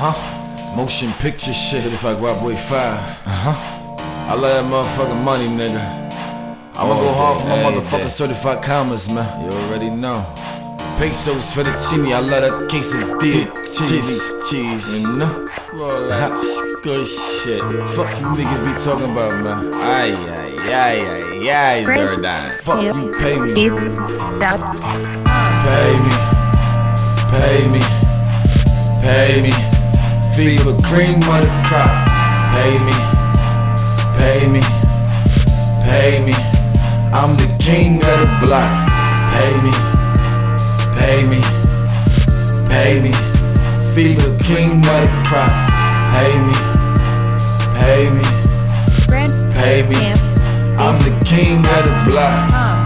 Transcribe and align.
huh. 0.00 0.76
Motion 0.76 1.12
picture 1.14 1.52
shit. 1.52 1.80
Certified 1.80 2.16
Guap 2.16 2.40
Boy 2.40 2.56
5. 2.56 2.72
Uh 2.72 3.20
huh. 3.26 3.76
I 4.30 4.34
love 4.34 4.42
that 4.42 4.64
motherfucking 4.70 5.22
money, 5.22 5.46
nigga. 5.46 6.00
I'ma 6.76 6.94
go 6.94 7.12
hard 7.12 7.40
for 7.40 7.48
my 7.48 7.58
motherfucking 7.64 8.08
certified 8.08 8.62
commas, 8.62 9.12
man. 9.12 9.28
You 9.44 9.50
already 9.50 9.90
know. 9.90 10.24
Pesos 10.96 11.52
for 11.54 11.62
the 11.62 11.72
chini, 11.72 12.14
I 12.14 12.20
love 12.20 12.42
that 12.42 12.70
quesadilla. 12.70 13.20
Cheese, 13.64 14.48
cheese, 14.48 15.02
You 15.02 15.16
know? 15.16 15.48
All 15.74 16.08
that 16.08 16.30
good 16.82 17.06
shit. 17.06 17.60
Fuck 17.90 18.20
you 18.20 18.26
niggas 18.36 18.64
be 18.64 18.72
talking 18.82 19.10
about, 19.10 19.32
man. 19.42 19.74
Ay, 19.74 20.14
ay, 20.14 20.56
ay, 20.70 21.00
ay, 21.00 21.50
ay, 21.50 21.84
Zerdine. 21.84 22.52
Fuck 22.62 22.82
you, 22.82 23.12
pay 23.18 23.38
me. 23.38 23.66
It's 23.66 23.84
that 24.40 24.60
Pay 25.66 25.92
me. 26.04 26.12
Pay 27.32 27.68
me. 27.68 27.80
Pay 29.02 29.42
me. 29.42 29.79
Fever 30.40 30.72
cream 30.84 31.16
of 31.16 31.42
the 31.42 31.50
crop. 31.68 32.08
Pay 32.48 32.78
me. 32.86 32.96
Pay 34.16 34.48
me. 34.48 34.62
Pay 35.84 36.24
me. 36.24 36.32
I'm 37.12 37.36
the 37.36 37.54
king 37.60 37.96
of 37.96 38.20
the 38.20 38.38
block. 38.40 38.88
Pay 39.34 39.52
me. 39.60 39.72
Pay 40.96 41.26
me. 41.28 41.42
Pay 42.70 43.02
me. 43.02 43.12
Fever 43.94 44.34
king 44.38 44.78
of 44.78 45.00
the 45.04 45.10
crop. 45.28 45.52
Pay 46.10 46.32
me. 46.48 46.56
Pay 47.76 48.08
me. 48.08 49.06
Brand 49.08 49.52
Pay 49.52 49.82
me. 49.82 50.29
I'm 50.80 50.96
the 51.04 51.12
king 51.28 51.60
of 51.60 51.82
the 51.84 51.94
block. 52.08 52.32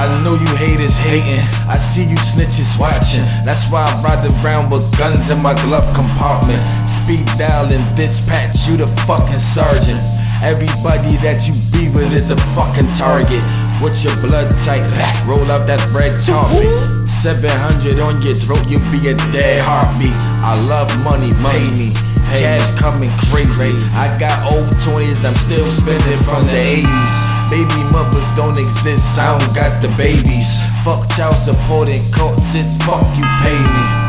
I 0.00 0.08
know 0.24 0.32
you 0.32 0.48
haters 0.56 0.96
hating. 0.96 1.44
I 1.68 1.76
see 1.76 2.08
you 2.08 2.16
snitches 2.16 2.80
watching. 2.80 3.20
That's 3.44 3.68
why 3.68 3.84
I 3.84 3.92
ride 4.00 4.24
around 4.40 4.72
with 4.72 4.88
guns 4.96 5.28
in 5.28 5.42
my 5.44 5.52
glove 5.68 5.84
compartment. 5.92 6.58
Speed 6.88 7.28
dial 7.36 7.68
and 7.68 7.84
dispatch, 7.94 8.66
you 8.66 8.80
the 8.80 8.88
fucking 9.04 9.38
sergeant. 9.38 10.00
Everybody 10.40 11.20
that 11.20 11.44
you 11.46 11.54
be 11.70 11.92
with 11.92 12.10
is 12.16 12.32
a 12.32 12.38
fucking 12.56 12.90
target. 12.96 13.44
What's 13.84 14.02
your 14.02 14.16
blood 14.24 14.48
type? 14.64 14.88
Roll 15.28 15.44
up 15.52 15.68
that 15.68 15.84
red 15.92 16.16
carpet. 16.16 16.66
700 17.06 18.00
on 18.00 18.24
your 18.24 18.34
throat, 18.34 18.64
you 18.72 18.80
be 18.88 19.12
a 19.12 19.14
dead 19.30 19.60
heartbeat. 19.62 20.16
I 20.40 20.56
love 20.64 20.88
money, 21.04 21.30
pay 21.44 22.11
me. 22.32 22.40
Cash 22.40 22.72
coming 22.80 23.12
crazy. 23.28 23.76
I 23.94 24.08
got 24.18 24.34
old 24.48 24.64
20s, 24.80 25.24
I'm 25.24 25.36
still 25.36 25.68
spending 25.68 26.18
from 26.24 26.42
the 26.48 26.84
80s. 26.84 27.14
Baby 27.52 27.80
mothers 27.92 28.32
don't 28.32 28.56
exist, 28.56 29.18
I 29.18 29.36
don't 29.36 29.54
got 29.54 29.82
the 29.82 29.88
babies. 30.00 30.64
Fuck 30.84 31.08
child 31.12 31.36
support 31.36 31.88
and 31.88 32.02
cultists, 32.12 32.80
fuck 32.82 33.04
you, 33.16 33.24
pay 33.44 33.60
me. 33.60 34.02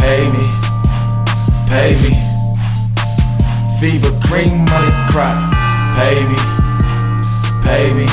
Pay 0.00 0.30
me. 0.30 0.44
Pay 1.68 1.92
me. 2.02 2.10
Fever 3.80 4.10
cream 4.26 4.64
money 4.64 4.90
the 4.90 5.06
crop. 5.10 5.52
Pay 5.96 6.24
me. 6.24 6.38
Pay 7.62 7.92
me. 7.94 8.06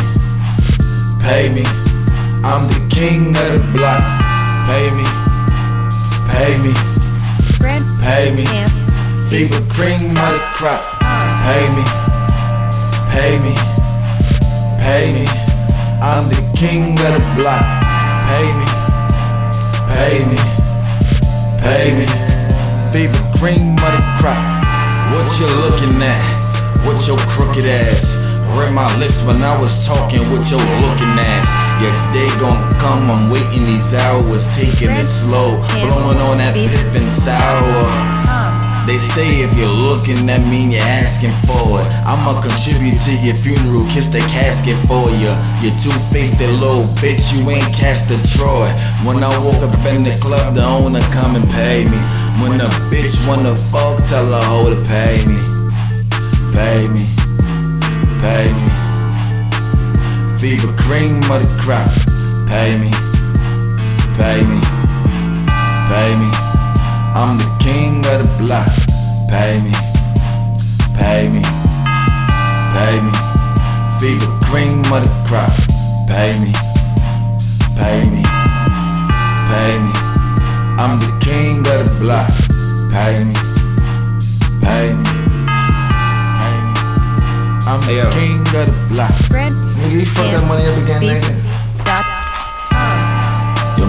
Pay 1.22 1.54
me. 1.54 1.64
I'm 2.44 2.67
the 2.67 2.88
king 2.89 3.30
of 3.30 3.54
the 3.54 3.64
block. 3.73 4.04
Pay 4.66 4.92
me. 4.92 5.06
Pay 6.30 6.58
me. 6.62 6.73
brand 7.60 7.86
Pay 8.04 8.36
me. 8.36 8.95
Fever 9.30 9.62
cream 9.73 10.12
of 10.12 10.31
the 10.38 10.42
crop. 10.54 10.81
Pay 11.44 11.66
me. 11.76 11.84
Pay 13.09 13.34
me. 13.42 13.54
Pay 14.80 15.14
me. 15.14 15.26
I'm 16.00 16.30
the 16.30 16.40
king 16.56 16.94
of 16.94 17.12
the 17.17 17.23
block. 17.36 17.66
Pay 18.30 18.48
me. 18.54 18.67
Pay 19.90 20.16
me. 20.30 20.40
Pay 21.59 21.88
me. 21.98 22.06
Fever 22.94 23.23
cream 23.38 23.73
of 23.73 23.92
the 23.98 24.04
crop. 24.22 24.40
What 25.09 25.28
you 25.39 25.50
looking 25.66 25.98
at? 26.06 26.22
What 26.86 27.02
your 27.08 27.17
crooked 27.26 27.66
ass? 27.66 28.22
Read 28.54 28.73
my 28.73 28.88
lips 29.00 29.26
when 29.26 29.42
I 29.42 29.60
was 29.60 29.86
talking 29.86 30.22
with 30.32 30.49
your 30.52 30.61
looking 30.61 31.17
ass. 31.17 31.49
Yeah, 31.82 31.92
they 32.14 32.30
gon' 32.39 32.61
come, 32.80 33.10
I'm 33.10 33.30
waiting 33.30 33.66
these 33.66 33.94
hours, 33.95 34.55
taking 34.55 34.92
it 34.92 35.04
slow. 35.04 35.58
Blowing 35.82 36.22
on 36.30 36.38
that 36.38 36.54
pip 36.54 36.94
and 36.95 37.10
sour. 37.10 38.45
They 38.86 39.00
say 39.00 39.42
if 39.42 39.58
you're 39.58 39.68
looking 39.68 40.30
at 40.30 40.40
me, 40.46 40.78
you're 40.78 40.90
asking 41.02 41.34
for 41.50 41.82
it. 41.82 41.88
I'ma 42.06 42.40
contribute 42.40 43.02
to 43.10 43.18
your 43.18 43.34
funeral, 43.34 43.82
kiss 43.90 44.08
the 44.08 44.22
casket 44.30 44.78
for 44.86 45.10
you. 45.10 45.34
You 45.66 45.73
two-faced 45.73 46.40
little 46.40 46.86
bitch, 47.02 47.34
you 47.34 47.50
ain't 47.50 47.66
catch 47.73 48.06
the 48.06 48.22
Troy. 48.22 48.70
When 49.02 49.23
I 49.26 49.34
woke 49.42 49.66
up 49.66 49.73
in 49.90 50.06
the 50.06 50.16
club, 50.22 50.54
the 50.54 50.64
owner 50.64 51.02
come 51.10 51.36
and 51.36 51.46
pay 51.50 51.86
me. 51.86 51.98
When 52.46 52.62
a 52.62 52.70
bitch 52.94 53.28
wanna 53.28 53.56
fuck, 53.58 53.98
tell 54.06 54.30
her 54.30 54.46
hoe 54.46 54.70
to 54.70 54.78
pay 54.86 55.17
me. 55.26 55.40
Pay 56.54 56.88
me, 56.88 57.04
pay 58.22 58.54
me. 58.54 58.70
Fever 60.38 60.72
cream 60.78 61.17
of 61.34 61.42
the 61.42 61.50
crop, 61.58 61.90
pay 62.48 62.78
me, 62.78 62.92
pay 64.16 64.46
me, 64.46 64.62
block. 68.45 68.70
Pay 69.30 69.60
me, 69.61 69.72
pay 70.98 71.28
me, 71.28 71.42
pay 72.76 72.95
me. 73.02 73.11
Fever 74.00 74.30
cream 74.45 74.80
of 74.94 75.02
the 75.02 75.11
crop. 75.28 75.52
Pay 76.08 76.38
me, 76.39 76.52
pay 77.76 78.05
me, 78.05 78.22
pay 79.50 79.73
me. 79.82 79.92
I'm 80.78 81.00
the 81.02 81.10
king 81.22 81.60
of 81.60 81.80
the 81.89 81.95
block. 82.00 82.30
Pay 82.94 83.23
me, 83.26 83.34
pay 84.61 84.94
me, 84.94 85.10
pay 86.38 86.55
me. 86.61 86.73
I'm 87.67 87.82
the 87.82 87.88
Hey, 87.88 87.98
yo. 87.98 88.11
king 88.11 88.39
of 88.42 88.66
the 88.70 88.86
block. 88.94 89.16
brand 89.30 89.55
Nigga, 89.76 89.92
you 90.00 90.05
fuck 90.05 90.30
that 90.32 90.45
money 90.48 90.66
up 90.70 90.78
again, 90.84 91.02
Beats 91.02 91.28
nigga. 91.28 91.55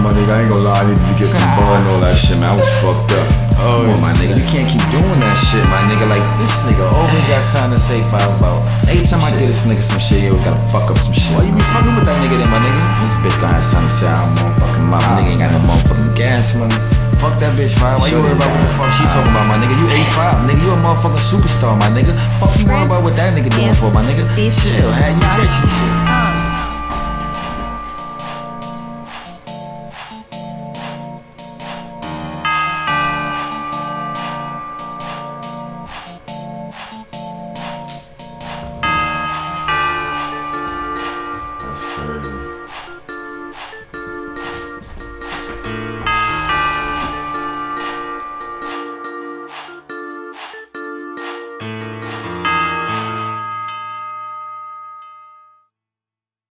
Dot 0.07 0.15
my 0.15 0.19
nigga, 0.19 0.31
I 0.31 0.41
ain't 0.43 0.51
gonna 0.51 0.63
lie, 0.63 0.79
I 0.79 0.83
needed 0.87 1.03
to 1.03 1.13
get 1.19 1.31
some 1.31 1.51
bar 1.59 1.75
and 1.75 1.87
all 1.91 1.99
that 1.99 2.15
shit, 2.15 2.39
man. 2.39 2.51
I 2.51 2.55
was 2.55 2.69
fucked 2.79 3.11
up. 3.11 3.27
Oh, 3.59 3.83
Come 3.83 3.99
on, 3.99 4.01
my 4.07 4.13
nigga, 4.21 4.37
you 4.37 4.47
can't 4.47 4.69
keep 4.69 4.83
doing 4.93 5.19
that 5.19 5.35
shit, 5.35 5.63
my 5.67 5.81
nigga. 5.89 6.07
Like, 6.07 6.23
this 6.39 6.63
nigga 6.63 6.85
always 6.87 7.25
got 7.31 7.43
something 7.43 7.75
to 7.75 7.79
say 7.79 7.99
five 8.07 8.29
about. 8.39 8.63
Every 8.87 9.03
time 9.03 9.19
I 9.25 9.33
get 9.35 9.49
this 9.49 9.67
nigga 9.67 9.83
some 9.83 9.99
shit, 9.99 10.23
yo, 10.23 10.37
gotta 10.47 10.61
fuck 10.71 10.87
up 10.87 10.97
some 11.01 11.11
shit. 11.11 11.35
Why 11.35 11.43
you 11.43 11.51
be 11.51 11.63
fucking 11.75 11.91
with 11.91 12.07
that 12.07 12.17
nigga 12.23 12.39
then, 12.39 12.47
my 12.47 12.59
nigga? 12.63 12.79
This 13.03 13.19
bitch 13.19 13.35
gonna 13.43 13.59
have 13.59 13.65
something 13.65 13.91
to 13.91 13.99
say, 13.99 14.07
I'm 14.07 14.31
motherfucking 14.37 14.87
mouth. 14.87 15.03
My 15.03 15.11
nigga 15.19 15.31
ain't 15.35 15.41
got 15.43 15.51
no 15.51 15.59
motherfucking 15.67 16.11
gas 16.15 16.55
money. 16.55 16.77
Fuck 17.19 17.41
that 17.41 17.57
bitch, 17.57 17.73
fire. 17.75 17.97
Why 17.97 18.07
you 18.07 18.21
Shut 18.21 18.23
worried 18.23 18.37
about 18.37 18.53
what 18.53 18.61
the 18.61 18.71
fuck 18.77 18.91
she 18.93 19.03
talking 19.09 19.33
about, 19.33 19.49
my 19.49 19.57
nigga? 19.57 19.73
You 19.73 19.87
A5, 19.89 20.47
nigga. 20.47 20.61
You 20.61 20.69
a 20.71 20.77
motherfucking 20.85 21.25
superstar, 21.25 21.73
my 21.75 21.89
nigga. 21.91 22.13
Fuck 22.37 22.53
you 22.61 22.63
worried 22.69 22.87
about 22.87 23.01
what 23.01 23.17
that 23.17 23.33
nigga 23.33 23.49
doing 23.51 23.73
for, 23.75 23.89
my 23.91 24.05
nigga? 24.05 24.23
Beats 24.37 24.61
Chill, 24.61 24.87
have 25.01 25.17
you 25.17 25.27
rich 25.41 25.51
and 25.51 25.71
shit. 25.73 25.96